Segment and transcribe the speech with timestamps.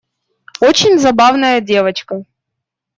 [0.61, 2.25] Очень забавная девочка.